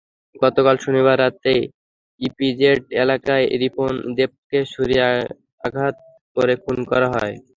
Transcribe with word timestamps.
গতকাল 0.35 0.75
শনিবার 0.83 1.17
রাতে 1.19 1.53
ইপিজেড 2.21 2.79
এলাকায় 3.03 3.45
রিমন 3.61 3.93
দেবকে 4.17 4.59
ছুরিকাঘাত 4.73 5.95
করে 6.37 6.53
খুন 6.63 6.77
করা 6.91 7.07
হয়। 7.15 7.35